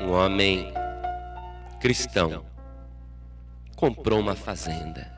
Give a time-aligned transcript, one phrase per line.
[0.00, 0.72] um homem
[1.80, 2.44] cristão
[3.76, 5.12] comprou uma fazenda.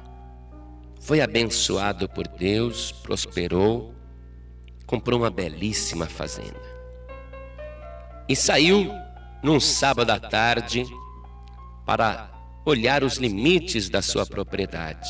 [1.00, 3.94] Foi abençoado por Deus, prosperou,
[4.86, 6.60] comprou uma belíssima fazenda.
[8.28, 8.90] E saiu
[9.42, 10.84] num sábado à tarde
[11.84, 12.28] para
[12.64, 15.08] olhar os limites da sua propriedade.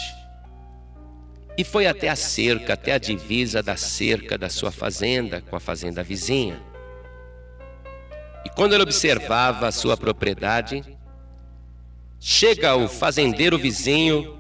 [1.57, 5.61] E foi até a cerca, até a divisa da cerca da sua fazenda com a
[5.61, 6.61] fazenda vizinha.
[8.57, 10.83] Quando ele observava a sua propriedade,
[12.19, 14.39] chega o fazendeiro vizinho,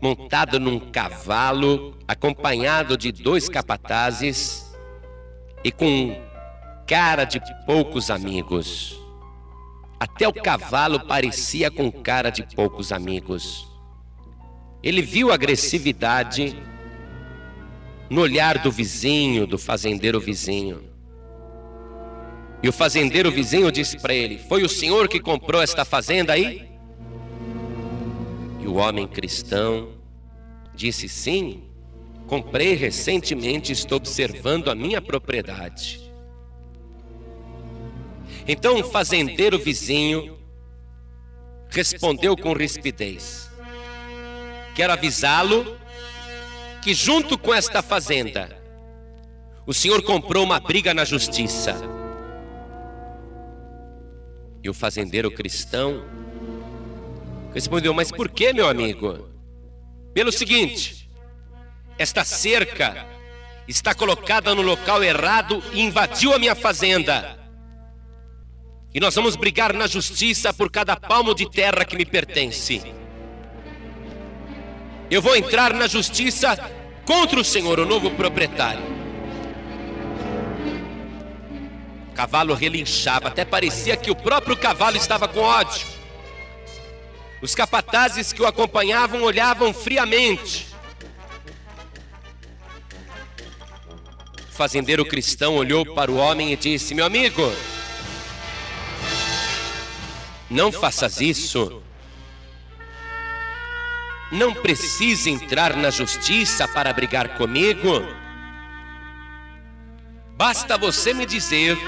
[0.00, 4.72] montado num cavalo, acompanhado de dois capatazes
[5.64, 6.16] e com
[6.86, 8.96] cara de poucos amigos.
[9.98, 13.66] Até o cavalo parecia com cara de poucos amigos.
[14.80, 16.56] Ele viu a agressividade
[18.08, 20.87] no olhar do vizinho, do fazendeiro vizinho.
[22.62, 26.68] E o fazendeiro vizinho disse para ele: Foi o senhor que comprou esta fazenda aí?
[28.60, 29.92] E o homem cristão
[30.74, 31.62] disse: Sim,
[32.26, 36.00] comprei recentemente, estou observando a minha propriedade.
[38.46, 40.36] Então o fazendeiro vizinho
[41.68, 43.48] respondeu com rispidez:
[44.74, 45.78] Quero avisá-lo
[46.82, 48.60] que, junto com esta fazenda,
[49.64, 51.97] o senhor comprou uma briga na justiça.
[54.62, 56.04] E o fazendeiro cristão
[57.54, 59.28] respondeu: Mas por que, meu amigo?
[60.12, 61.08] Pelo seguinte:
[61.98, 63.06] esta cerca
[63.66, 67.38] está colocada no local errado e invadiu a minha fazenda.
[68.94, 72.82] E nós vamos brigar na justiça por cada palmo de terra que me pertence.
[75.10, 76.56] Eu vou entrar na justiça
[77.04, 78.97] contra o senhor, o novo proprietário.
[82.18, 85.86] Cavalo relinchava, até parecia que o próprio cavalo estava com ódio.
[87.40, 90.66] Os capatazes que o acompanhavam olhavam friamente.
[94.50, 97.52] O fazendeiro cristão olhou para o homem e disse: Meu amigo,
[100.50, 101.80] não faças isso.
[104.32, 108.02] Não precisa entrar na justiça para brigar comigo.
[110.36, 111.78] Basta você me dizer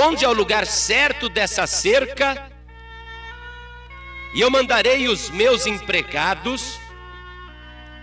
[0.00, 2.50] onde é o lugar certo dessa cerca,
[4.34, 6.78] e eu mandarei os meus empregados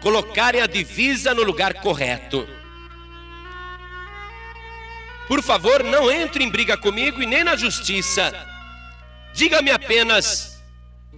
[0.02, 2.48] colocarem a divisa no lugar correto.
[5.28, 8.34] Por favor, não entre em briga comigo e nem na justiça.
[9.34, 10.62] Diga-me apenas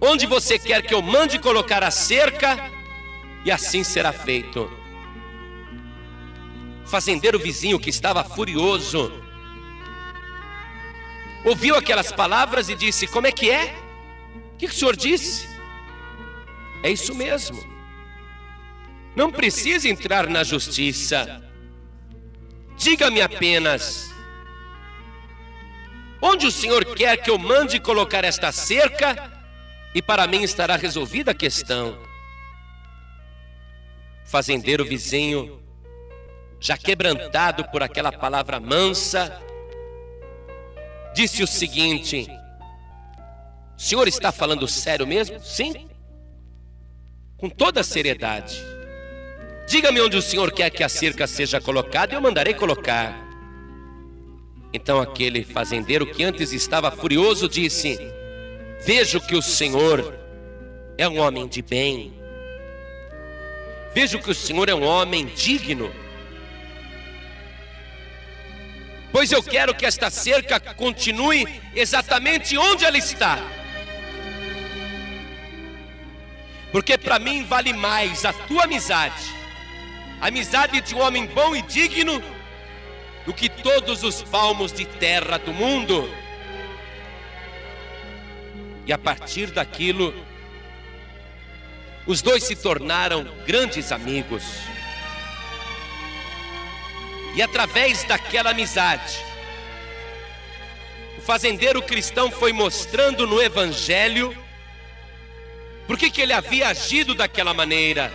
[0.00, 2.56] onde você quer que eu mande colocar a cerca,
[3.44, 4.70] e assim será feito.
[6.86, 9.27] Fazendeiro vizinho que estava furioso
[11.44, 13.74] ouviu aquelas palavras e disse: Como é que é?
[14.54, 15.48] O que o senhor disse?
[16.82, 17.62] É isso mesmo.
[19.14, 21.42] Não precisa entrar na justiça.
[22.76, 24.08] Diga-me apenas:
[26.20, 29.32] onde o Senhor quer que eu mande colocar esta cerca,
[29.94, 31.98] e para mim estará resolvida a questão.
[34.24, 35.60] Fazendeiro vizinho,
[36.60, 39.40] já quebrantado por aquela palavra mansa,
[41.18, 42.28] disse o seguinte:
[43.76, 45.40] O senhor está falando sério mesmo?
[45.40, 45.88] Sim,
[47.36, 48.56] com toda seriedade.
[49.66, 53.12] Diga-me onde o Senhor quer que a cerca seja colocada, e eu mandarei colocar.
[54.72, 57.98] Então aquele fazendeiro que antes estava furioso disse:
[58.86, 60.14] Vejo que o Senhor
[60.96, 62.12] é um homem de bem.
[63.92, 65.92] Vejo que o Senhor é um homem digno.
[69.18, 73.36] Pois eu quero que esta cerca continue exatamente onde ela está.
[76.70, 79.36] Porque para mim vale mais a tua amizade
[80.20, 82.22] amizade de um homem bom e digno,
[83.26, 86.08] do que todos os palmos de terra do mundo.
[88.86, 90.14] E a partir daquilo,
[92.06, 94.77] os dois se tornaram grandes amigos.
[97.38, 99.16] E através daquela amizade,
[101.16, 104.36] o fazendeiro cristão foi mostrando no Evangelho
[105.86, 108.12] por que, que ele havia agido daquela maneira.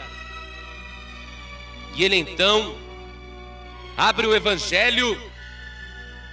[1.95, 2.77] E ele então
[3.95, 5.17] abre o Evangelho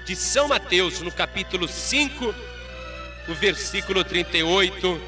[0.04, 2.34] de São Mateus, no capítulo 5,
[3.28, 5.00] no versículo 38,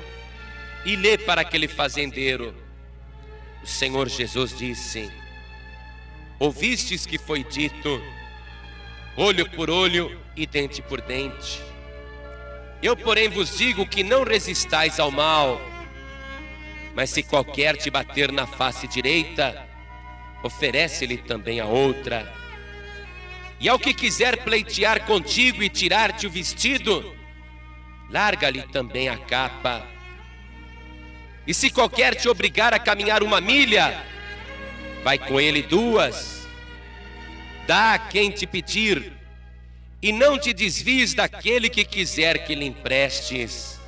[0.86, 2.54] e lê para aquele fazendeiro:
[3.60, 5.21] O Senhor Jesus disse:
[6.42, 8.02] Ouvistes que foi dito,
[9.16, 11.62] olho por olho e dente por dente.
[12.82, 15.60] Eu, porém, vos digo que não resistais ao mal,
[16.96, 19.68] mas se qualquer te bater na face direita,
[20.42, 22.34] oferece-lhe também a outra.
[23.60, 27.14] E ao que quiser pleitear contigo e tirar-te o vestido,
[28.10, 29.86] larga-lhe também a capa.
[31.46, 34.10] E se qualquer te obrigar a caminhar uma milha,
[35.02, 36.46] vai com ele duas.
[37.66, 39.12] Dá a quem te pedir,
[40.00, 43.80] e não te desvies daquele que quiser que lhe emprestes.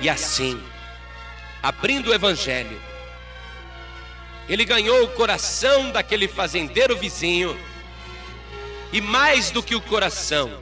[0.00, 0.62] E assim,
[1.62, 2.80] abrindo o Evangelho,
[4.48, 7.58] ele ganhou o coração daquele fazendeiro vizinho,
[8.92, 10.60] e mais do que o coração,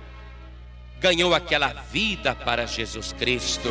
[0.98, 3.70] ganhou aquela vida para Jesus Cristo.